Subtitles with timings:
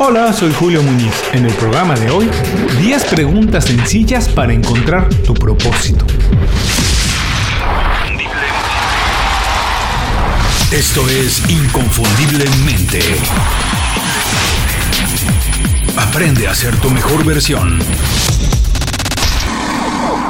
[0.00, 1.12] Hola, soy Julio Muñiz.
[1.32, 2.30] En el programa de hoy,
[2.80, 6.06] 10 preguntas sencillas para encontrar tu propósito.
[10.70, 13.00] Esto es Inconfundiblemente.
[15.96, 17.80] Aprende a ser tu mejor versión.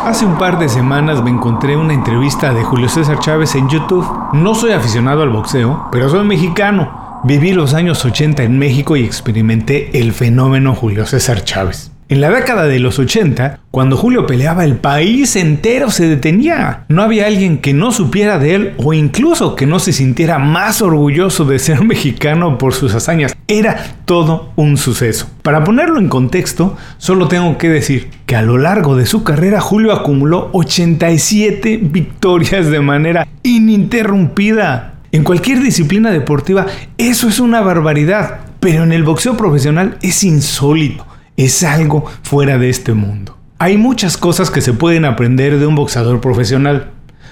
[0.07, 4.07] Hace un par de semanas me encontré una entrevista de Julio César Chávez en YouTube.
[4.33, 9.05] No soy aficionado al boxeo, pero soy mexicano Viví los años 80 en México y
[9.05, 11.91] experimenté el fenómeno Julio César Chávez.
[12.11, 16.87] En la década de los 80, cuando Julio peleaba, el país entero se detenía.
[16.89, 20.81] No había alguien que no supiera de él o incluso que no se sintiera más
[20.81, 23.37] orgulloso de ser mexicano por sus hazañas.
[23.47, 25.29] Era todo un suceso.
[25.43, 29.61] Para ponerlo en contexto, solo tengo que decir que a lo largo de su carrera
[29.61, 34.98] Julio acumuló 87 victorias de manera ininterrumpida.
[35.11, 36.67] En cualquier disciplina deportiva
[36.99, 42.69] eso es una barbaridad, pero en el boxeo profesional es insólito, es algo fuera de
[42.69, 43.39] este mundo.
[43.59, 46.91] Hay muchas cosas que se pueden aprender de un boxeador profesional.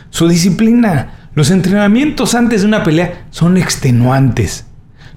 [0.09, 4.67] Su disciplina, los entrenamientos antes de una pelea son extenuantes.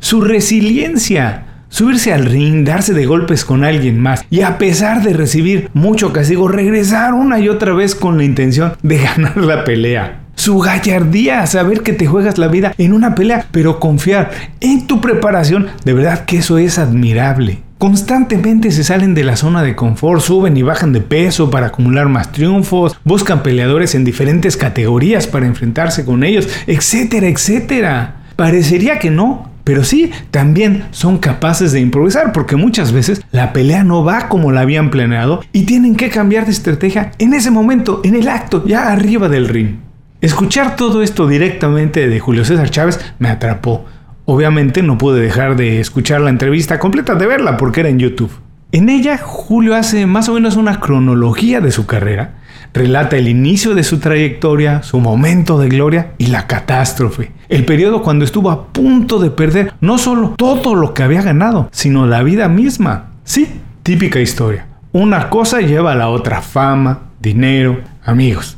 [0.02, 5.14] Su resiliencia, subirse al ring, darse de golpes con alguien más y a pesar de
[5.14, 10.24] recibir mucho castigo, regresar una y otra vez con la intención de ganar la pelea
[10.40, 15.02] su gallardía, saber que te juegas la vida en una pelea, pero confiar en tu
[15.02, 17.60] preparación, de verdad que eso es admirable.
[17.78, 22.08] Constantemente se salen de la zona de confort, suben y bajan de peso para acumular
[22.08, 28.16] más triunfos, buscan peleadores en diferentes categorías para enfrentarse con ellos, etcétera, etcétera.
[28.38, 33.84] Parecería que no, pero sí, también son capaces de improvisar porque muchas veces la pelea
[33.84, 38.00] no va como la habían planeado y tienen que cambiar de estrategia en ese momento,
[38.06, 39.89] en el acto, ya arriba del ring.
[40.22, 43.86] Escuchar todo esto directamente de Julio César Chávez me atrapó.
[44.26, 48.32] Obviamente no pude dejar de escuchar la entrevista completa, de verla, porque era en YouTube.
[48.74, 52.34] En ella, Julio hace más o menos una cronología de su carrera,
[52.74, 58.04] relata el inicio de su trayectoria, su momento de gloria y la catástrofe, el periodo
[58.04, 62.24] cuando estuvo a punto de perder no solo todo lo que había ganado, sino la
[62.24, 63.12] vida misma.
[63.24, 63.48] Sí,
[63.84, 64.68] típica historia.
[64.92, 68.58] Una cosa lleva a la otra, fama, dinero, amigos.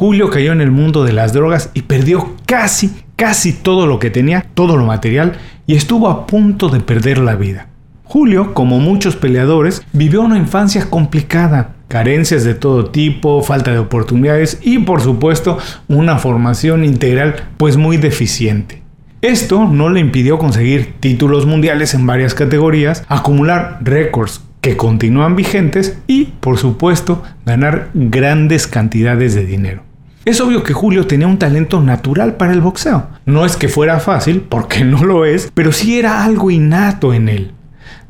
[0.00, 4.08] Julio cayó en el mundo de las drogas y perdió casi, casi todo lo que
[4.08, 5.34] tenía, todo lo material,
[5.66, 7.66] y estuvo a punto de perder la vida.
[8.04, 14.58] Julio, como muchos peleadores, vivió una infancia complicada, carencias de todo tipo, falta de oportunidades
[14.62, 18.82] y por supuesto una formación integral pues muy deficiente.
[19.20, 25.98] Esto no le impidió conseguir títulos mundiales en varias categorías, acumular récords que continúan vigentes
[26.06, 29.89] y por supuesto ganar grandes cantidades de dinero.
[30.24, 33.06] Es obvio que Julio tenía un talento natural para el boxeo.
[33.24, 37.28] No es que fuera fácil, porque no lo es, pero sí era algo innato en
[37.28, 37.52] él.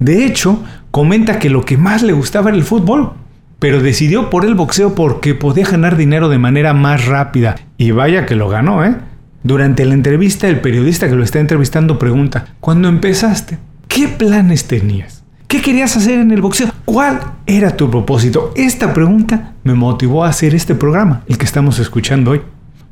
[0.00, 3.12] De hecho, comenta que lo que más le gustaba era el fútbol,
[3.60, 7.56] pero decidió por el boxeo porque podía ganar dinero de manera más rápida.
[7.78, 8.96] Y vaya que lo ganó, ¿eh?
[9.42, 13.58] Durante la entrevista, el periodista que lo está entrevistando pregunta, ¿cuándo empezaste?
[13.86, 15.22] ¿Qué planes tenías?
[15.46, 16.70] ¿Qué querías hacer en el boxeo?
[16.84, 17.20] ¿Cuál
[17.56, 18.52] era tu propósito?
[18.54, 22.42] Esta pregunta me motivó a hacer este programa, el que estamos escuchando hoy.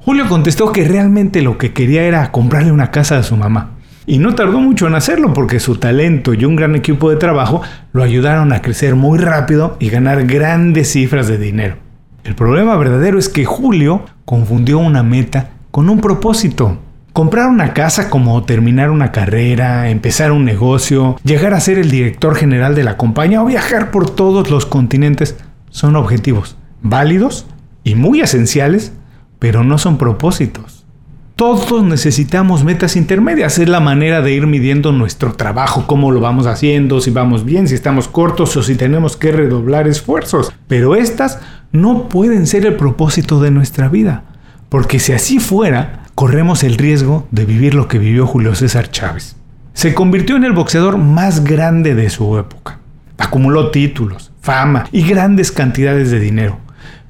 [0.00, 3.70] Julio contestó que realmente lo que quería era comprarle una casa a su mamá.
[4.06, 7.62] Y no tardó mucho en hacerlo porque su talento y un gran equipo de trabajo
[7.92, 11.76] lo ayudaron a crecer muy rápido y ganar grandes cifras de dinero.
[12.25, 16.78] El problema verdadero es que Julio confundió una meta con un propósito.
[17.18, 22.36] Comprar una casa como terminar una carrera, empezar un negocio, llegar a ser el director
[22.36, 25.34] general de la compañía o viajar por todos los continentes
[25.68, 27.44] son objetivos válidos
[27.82, 28.92] y muy esenciales,
[29.40, 30.86] pero no son propósitos.
[31.34, 36.46] Todos necesitamos metas intermedias, es la manera de ir midiendo nuestro trabajo, cómo lo vamos
[36.46, 40.52] haciendo, si vamos bien, si estamos cortos o si tenemos que redoblar esfuerzos.
[40.68, 41.40] Pero estas
[41.72, 44.22] no pueden ser el propósito de nuestra vida,
[44.68, 49.36] porque si así fuera, corremos el riesgo de vivir lo que vivió Julio César Chávez.
[49.72, 52.81] Se convirtió en el boxeador más grande de su época.
[53.19, 56.58] Acumuló títulos, fama y grandes cantidades de dinero,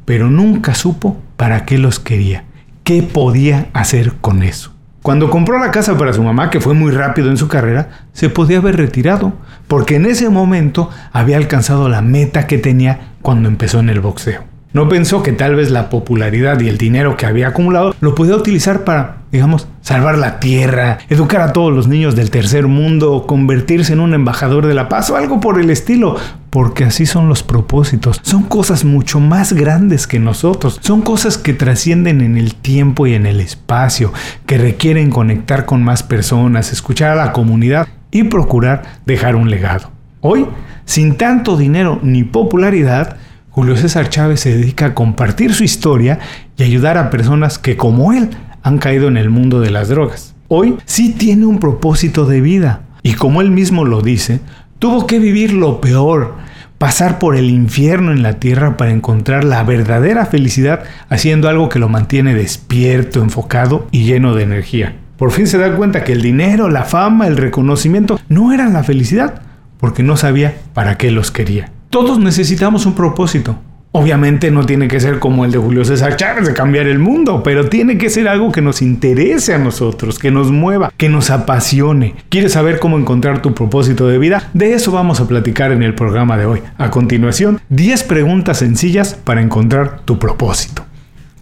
[0.04, 2.44] pero nunca supo para qué los quería,
[2.84, 4.74] qué podía hacer con eso.
[5.00, 8.28] Cuando compró la casa para su mamá, que fue muy rápido en su carrera, se
[8.28, 9.32] podía haber retirado,
[9.68, 14.44] porque en ese momento había alcanzado la meta que tenía cuando empezó en el boxeo.
[14.74, 18.36] No pensó que tal vez la popularidad y el dinero que había acumulado lo podía
[18.36, 23.94] utilizar para, digamos, salvar la tierra, educar a todos los niños del tercer mundo, convertirse
[23.94, 26.16] en un embajador de la paz o algo por el estilo.
[26.50, 28.20] Porque así son los propósitos.
[28.22, 30.78] Son cosas mucho más grandes que nosotros.
[30.82, 34.12] Son cosas que trascienden en el tiempo y en el espacio,
[34.44, 39.90] que requieren conectar con más personas, escuchar a la comunidad y procurar dejar un legado.
[40.20, 40.46] Hoy,
[40.84, 43.16] sin tanto dinero ni popularidad,
[43.58, 46.20] Julio César Chávez se dedica a compartir su historia
[46.56, 48.30] y ayudar a personas que como él
[48.62, 50.36] han caído en el mundo de las drogas.
[50.46, 54.38] Hoy sí tiene un propósito de vida y como él mismo lo dice,
[54.78, 56.36] tuvo que vivir lo peor,
[56.78, 61.80] pasar por el infierno en la tierra para encontrar la verdadera felicidad haciendo algo que
[61.80, 64.94] lo mantiene despierto, enfocado y lleno de energía.
[65.16, 68.84] Por fin se da cuenta que el dinero, la fama, el reconocimiento no eran la
[68.84, 69.42] felicidad,
[69.78, 71.72] porque no sabía para qué los quería.
[71.90, 73.56] Todos necesitamos un propósito.
[73.92, 77.42] Obviamente no tiene que ser como el de Julio César Chávez de cambiar el mundo,
[77.42, 81.30] pero tiene que ser algo que nos interese a nosotros, que nos mueva, que nos
[81.30, 82.14] apasione.
[82.28, 84.50] ¿Quieres saber cómo encontrar tu propósito de vida?
[84.52, 86.62] De eso vamos a platicar en el programa de hoy.
[86.76, 90.84] A continuación, 10 preguntas sencillas para encontrar tu propósito.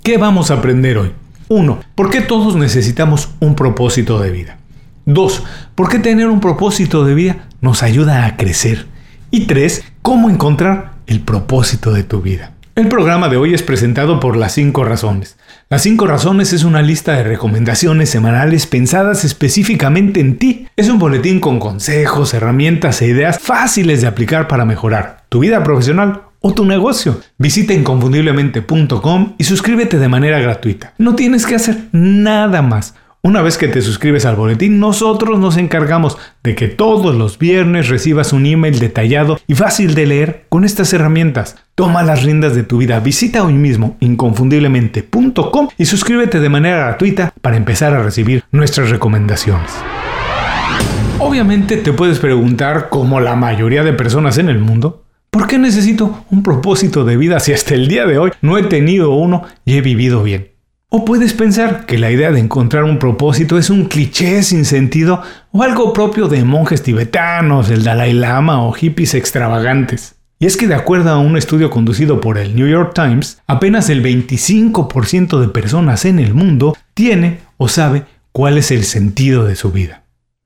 [0.05, 1.11] ¿Qué vamos a aprender hoy?
[1.49, 1.81] 1.
[1.97, 4.59] ¿Por qué todos necesitamos un propósito de vida?
[5.07, 5.43] 2.
[5.75, 8.87] ¿Por qué tener un propósito de vida nos ayuda a crecer?
[9.37, 9.85] Y 3.
[10.01, 12.53] ¿Cómo encontrar el propósito de tu vida?
[12.75, 15.37] El programa de hoy es presentado por Las 5 Razones.
[15.69, 20.69] Las 5 Razones es una lista de recomendaciones semanales pensadas específicamente en ti.
[20.75, 25.63] Es un boletín con consejos, herramientas e ideas fáciles de aplicar para mejorar tu vida
[25.63, 27.21] profesional o tu negocio.
[27.37, 30.95] Visita inconfundiblemente.com y suscríbete de manera gratuita.
[30.97, 32.95] No tienes que hacer nada más.
[33.27, 37.89] Una vez que te suscribes al boletín, nosotros nos encargamos de que todos los viernes
[37.89, 41.57] recibas un email detallado y fácil de leer con estas herramientas.
[41.75, 43.01] Toma las riendas de tu vida.
[43.01, 49.73] Visita hoy mismo inconfundiblemente.com y suscríbete de manera gratuita para empezar a recibir nuestras recomendaciones.
[51.19, 56.25] Obviamente te puedes preguntar, como la mayoría de personas en el mundo, ¿por qué necesito
[56.31, 59.79] un propósito de vida si hasta el día de hoy no he tenido uno y
[59.79, 60.56] he vivido bien?
[60.89, 65.21] O puedes pensar que la idea de encontrar un propósito es un cliché sin sentido
[65.51, 70.15] o algo propio de monjes tibetanos, el Dalai Lama o hippies extravagantes.
[70.39, 73.91] Y es que de acuerdo a un estudio conducido por el New York Times, apenas
[73.91, 79.57] el 25% de personas en el mundo tiene o sabe cuál es el sentido de
[79.57, 80.05] su vida.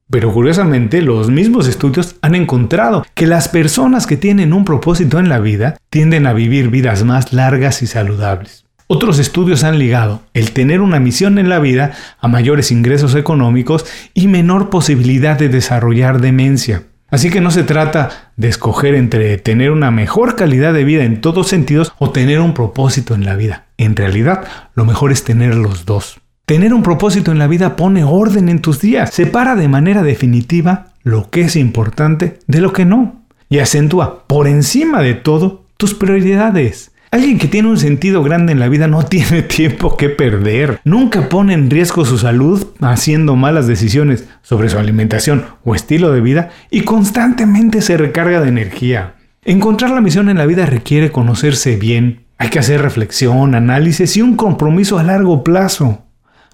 [0.09, 5.29] Pero curiosamente, los mismos estudios han encontrado que las personas que tienen un propósito en
[5.29, 8.65] la vida tienden a vivir vidas más largas y saludables.
[8.93, 13.87] Otros estudios han ligado el tener una misión en la vida a mayores ingresos económicos
[14.15, 16.83] y menor posibilidad de desarrollar demencia.
[17.09, 21.21] Así que no se trata de escoger entre tener una mejor calidad de vida en
[21.21, 23.67] todos sentidos o tener un propósito en la vida.
[23.79, 24.43] En realidad,
[24.75, 26.19] lo mejor es tener los dos.
[26.45, 30.87] Tener un propósito en la vida pone orden en tus días, separa de manera definitiva
[31.05, 35.95] lo que es importante de lo que no y acentúa por encima de todo tus
[35.95, 36.90] prioridades.
[37.13, 40.81] Alguien que tiene un sentido grande en la vida no tiene tiempo que perder.
[40.85, 46.21] Nunca pone en riesgo su salud haciendo malas decisiones sobre su alimentación o estilo de
[46.21, 49.15] vida y constantemente se recarga de energía.
[49.45, 52.27] Encontrar la misión en la vida requiere conocerse bien.
[52.39, 56.05] Hay que hacer reflexión, análisis y un compromiso a largo plazo.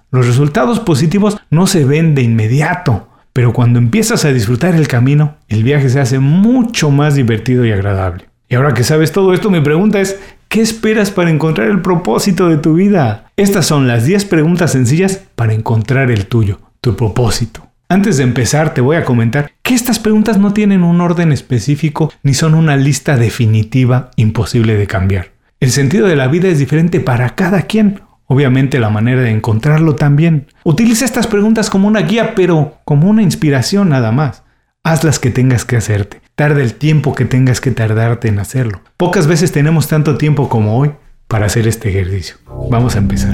[0.09, 5.35] Los resultados positivos no se ven de inmediato, pero cuando empiezas a disfrutar el camino,
[5.49, 8.25] el viaje se hace mucho más divertido y agradable.
[8.49, 10.17] Y ahora que sabes todo esto, mi pregunta es,
[10.49, 13.31] ¿Qué esperas para encontrar el propósito de tu vida?
[13.35, 17.67] Estas son las 10 preguntas sencillas para encontrar el tuyo, tu propósito.
[17.89, 22.13] Antes de empezar te voy a comentar que estas preguntas no tienen un orden específico
[22.23, 25.31] ni son una lista definitiva imposible de cambiar.
[25.59, 28.01] El sentido de la vida es diferente para cada quien.
[28.25, 30.47] Obviamente la manera de encontrarlo también.
[30.63, 34.43] Utiliza estas preguntas como una guía, pero como una inspiración nada más.
[34.83, 36.21] Haz las que tengas que hacerte.
[36.37, 38.81] Tarda el tiempo que tengas que tardarte en hacerlo.
[38.95, 40.91] Pocas veces tenemos tanto tiempo como hoy
[41.27, 42.35] para hacer este ejercicio.
[42.69, 43.33] Vamos a empezar.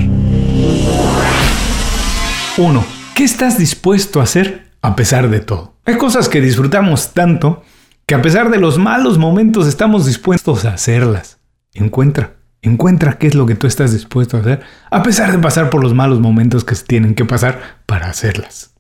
[2.58, 2.86] 1.
[3.14, 5.76] ¿Qué estás dispuesto a hacer a pesar de todo?
[5.84, 7.66] Hay cosas que disfrutamos tanto
[8.06, 11.40] que a pesar de los malos momentos estamos dispuestos a hacerlas.
[11.74, 15.70] Encuentra, encuentra qué es lo que tú estás dispuesto a hacer a pesar de pasar
[15.70, 18.74] por los malos momentos que se tienen que pasar para hacerlas.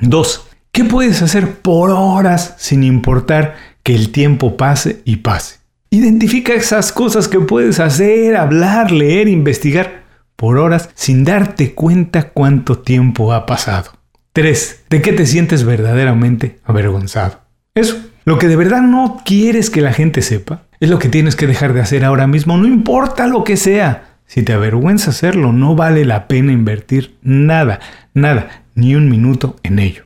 [0.00, 0.55] 2.
[0.76, 5.56] ¿Qué puedes hacer por horas sin importar que el tiempo pase y pase?
[5.88, 10.02] Identifica esas cosas que puedes hacer, hablar, leer, investigar
[10.36, 13.92] por horas sin darte cuenta cuánto tiempo ha pasado.
[14.34, 14.84] 3.
[14.90, 17.40] ¿De qué te sientes verdaderamente avergonzado?
[17.74, 21.36] Eso, lo que de verdad no quieres que la gente sepa, es lo que tienes
[21.36, 24.18] que dejar de hacer ahora mismo, no importa lo que sea.
[24.26, 27.80] Si te avergüenza hacerlo, no vale la pena invertir nada,
[28.12, 30.05] nada, ni un minuto en ello.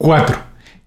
[0.00, 0.34] 4.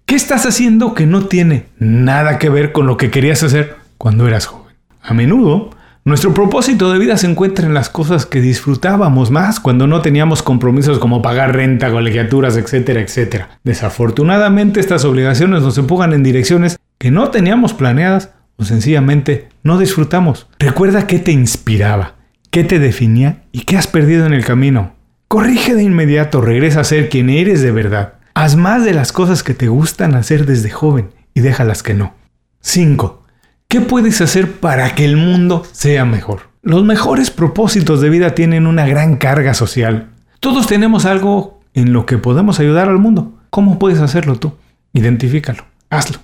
[0.07, 4.27] ¿Qué estás haciendo que no tiene nada que ver con lo que querías hacer cuando
[4.27, 4.73] eras joven?
[5.03, 5.69] A menudo
[6.03, 10.41] Nuestro propósito de vida se encuentra en las cosas que disfrutábamos más cuando no teníamos
[10.41, 13.59] compromisos como pagar renta, colegiaturas, etcétera, etcétera.
[13.63, 20.49] Desafortunadamente estas obligaciones nos empujan en direcciones que no teníamos planeadas o sencillamente no disfrutamos.
[20.57, 22.15] Recuerda qué te inspiraba,
[22.49, 24.95] qué te definía y qué has perdido en el camino.
[25.27, 28.15] Corrige de inmediato, regresa a ser quien eres de verdad.
[28.35, 32.15] Haz más de las cosas que te gustan hacer desde joven y déjalas que no.
[32.61, 33.23] 5.
[33.67, 36.49] ¿Qué puedes hacer para que el mundo sea mejor?
[36.63, 40.09] Los mejores propósitos de vida tienen una gran carga social.
[40.39, 43.33] Todos tenemos algo en lo que podemos ayudar al mundo.
[43.51, 44.53] ¿Cómo puedes hacerlo tú?
[44.93, 45.65] Identifícalo.
[45.89, 46.17] Hazlo.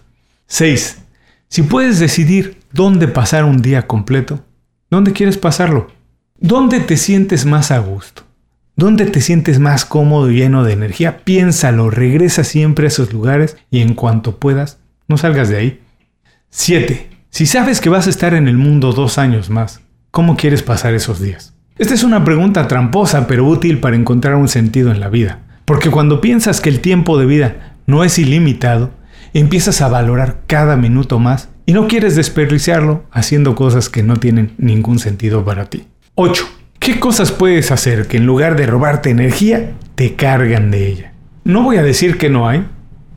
[0.48, 1.04] 6.
[1.48, 4.44] Si puedes decidir dónde pasar un día completo,
[4.90, 5.92] ¿dónde quieres pasarlo?
[6.40, 8.24] ¿Dónde te sientes más a gusto?
[8.80, 11.26] ¿Dónde te sientes más cómodo y lleno de energía?
[11.26, 15.82] Piénsalo, regresa siempre a esos lugares y en cuanto puedas, no salgas de ahí.
[16.50, 17.10] 7.
[17.30, 19.82] Si sabes que vas a estar en el mundo dos años más,
[20.12, 21.54] ¿cómo quieres pasar esos días?
[21.78, 25.40] Esta es una pregunta tramposa pero útil para encontrar un sentido en la vida.
[25.66, 28.92] Porque cuando piensas que el tiempo de vida no es ilimitado,
[29.34, 34.54] empiezas a valorar cada minuto más y no quieres desperdiciarlo haciendo cosas que no tienen
[34.58, 35.86] ningún sentido para ti.
[36.16, 36.59] 8.
[36.80, 41.12] ¿Qué cosas puedes hacer que en lugar de robarte energía, te cargan de ella?
[41.44, 42.66] No voy a decir que no hay,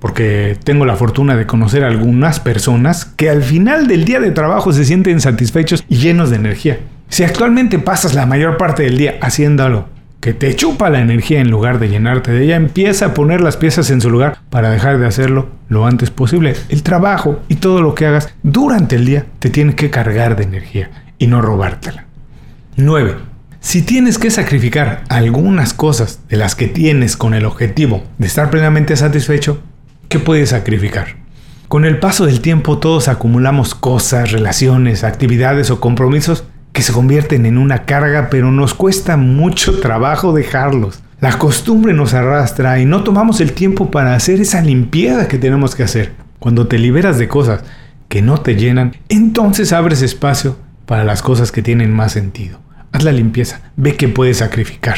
[0.00, 4.32] porque tengo la fortuna de conocer a algunas personas que al final del día de
[4.32, 6.80] trabajo se sienten satisfechos y llenos de energía.
[7.08, 9.86] Si actualmente pasas la mayor parte del día haciendo algo
[10.18, 13.56] que te chupa la energía en lugar de llenarte de ella, empieza a poner las
[13.56, 16.54] piezas en su lugar para dejar de hacerlo lo antes posible.
[16.68, 20.42] El trabajo y todo lo que hagas durante el día te tiene que cargar de
[20.44, 22.06] energía y no robártela.
[22.76, 23.31] 9.
[23.62, 28.50] Si tienes que sacrificar algunas cosas de las que tienes con el objetivo de estar
[28.50, 29.62] plenamente satisfecho,
[30.08, 31.14] ¿qué puedes sacrificar?
[31.68, 36.42] Con el paso del tiempo todos acumulamos cosas, relaciones, actividades o compromisos
[36.72, 41.00] que se convierten en una carga, pero nos cuesta mucho trabajo dejarlos.
[41.20, 45.76] La costumbre nos arrastra y no tomamos el tiempo para hacer esa limpieza que tenemos
[45.76, 46.12] que hacer.
[46.40, 47.62] Cuando te liberas de cosas
[48.08, 52.61] que no te llenan, entonces abres espacio para las cosas que tienen más sentido.
[52.92, 54.96] Haz la limpieza, ve qué puedes sacrificar.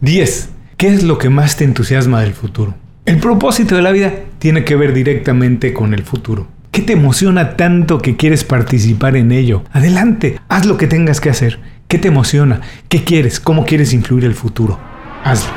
[0.00, 0.48] 10.
[0.78, 2.74] ¿Qué es lo que más te entusiasma del futuro?
[3.04, 6.48] El propósito de la vida tiene que ver directamente con el futuro.
[6.70, 9.64] ¿Qué te emociona tanto que quieres participar en ello?
[9.72, 11.60] Adelante, haz lo que tengas que hacer.
[11.88, 12.62] ¿Qué te emociona?
[12.88, 13.40] ¿Qué quieres?
[13.40, 14.78] ¿Cómo quieres influir el futuro?
[15.22, 15.50] Hazlo.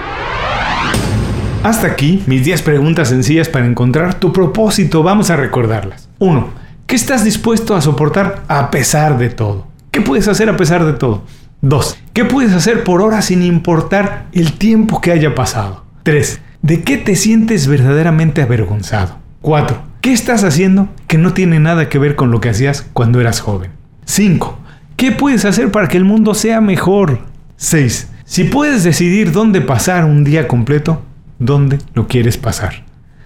[1.63, 5.01] Hasta aquí mis 10 preguntas sencillas para encontrar tu propósito.
[5.03, 6.09] Vamos a recordarlas.
[6.19, 6.49] 1.
[6.87, 9.67] ¿Qué estás dispuesto a soportar a pesar de todo?
[9.91, 11.23] ¿Qué puedes hacer a pesar de todo?
[11.63, 11.97] 2.
[12.11, 15.85] ¿Qué puedes hacer por ahora sin importar el tiempo que haya pasado?
[16.03, 16.41] 3.
[16.61, 19.17] ¿De qué te sientes verdaderamente avergonzado?
[19.41, 19.81] 4.
[20.01, 23.39] ¿Qué estás haciendo que no tiene nada que ver con lo que hacías cuando eras
[23.39, 23.71] joven?
[24.03, 24.59] 5.
[24.97, 27.19] ¿Qué puedes hacer para que el mundo sea mejor?
[27.55, 28.09] 6.
[28.25, 31.01] Si puedes decidir dónde pasar un día completo,
[31.39, 32.83] ¿dónde lo quieres pasar?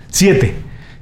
[0.09, 0.53] 7.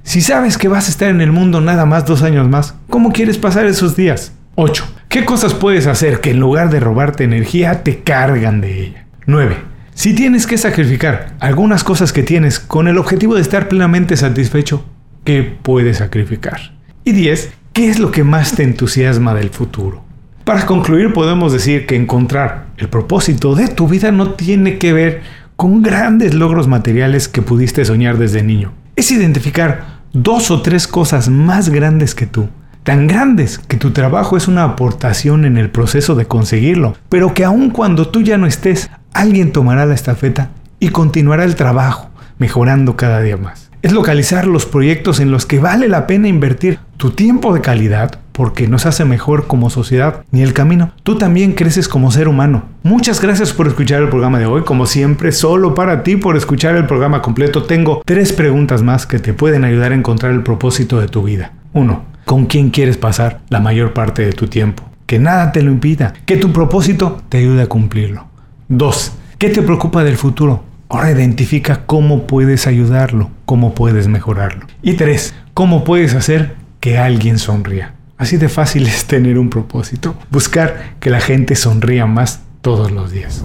[0.04, 3.12] Si sabes que vas a estar en el mundo nada más dos años más, ¿cómo
[3.12, 4.32] quieres pasar esos días?
[4.56, 4.86] 8.
[5.16, 9.06] ¿Qué cosas puedes hacer que en lugar de robarte energía te cargan de ella?
[9.28, 9.56] 9.
[9.94, 14.84] Si tienes que sacrificar algunas cosas que tienes con el objetivo de estar plenamente satisfecho,
[15.24, 16.74] ¿qué puedes sacrificar?
[17.06, 17.54] Y 10.
[17.72, 20.04] ¿Qué es lo que más te entusiasma del futuro?
[20.44, 25.22] Para concluir, podemos decir que encontrar el propósito de tu vida no tiene que ver
[25.56, 28.74] con grandes logros materiales que pudiste soñar desde niño.
[28.98, 32.50] Es identificar dos o tres cosas más grandes que tú,
[32.86, 37.44] tan grandes que tu trabajo es una aportación en el proceso de conseguirlo, pero que
[37.44, 42.96] aun cuando tú ya no estés, alguien tomará la estafeta y continuará el trabajo, mejorando
[42.96, 43.72] cada día más.
[43.82, 48.20] Es localizar los proyectos en los que vale la pena invertir tu tiempo de calidad
[48.32, 50.92] porque nos hace mejor como sociedad ni el camino.
[51.02, 52.66] Tú también creces como ser humano.
[52.84, 54.62] Muchas gracias por escuchar el programa de hoy.
[54.62, 59.18] Como siempre, solo para ti por escuchar el programa completo, tengo tres preguntas más que
[59.18, 61.54] te pueden ayudar a encontrar el propósito de tu vida.
[61.74, 62.15] 1.
[62.26, 64.84] ¿Con quién quieres pasar la mayor parte de tu tiempo?
[65.06, 68.26] Que nada te lo impida, que tu propósito te ayude a cumplirlo.
[68.70, 69.12] 2.
[69.38, 70.64] ¿Qué te preocupa del futuro?
[70.90, 74.66] Ahora identifica cómo puedes ayudarlo, cómo puedes mejorarlo.
[74.82, 75.36] Y 3.
[75.54, 77.94] ¿Cómo puedes hacer que alguien sonría?
[78.18, 80.16] Así de fácil es tener un propósito.
[80.32, 83.44] Buscar que la gente sonría más todos los días.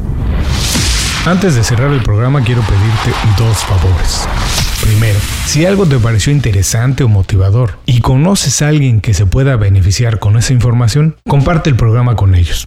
[1.27, 4.27] Antes de cerrar el programa quiero pedirte dos favores.
[4.83, 9.57] Primero, si algo te pareció interesante o motivador y conoces a alguien que se pueda
[9.57, 12.67] beneficiar con esa información, comparte el programa con ellos.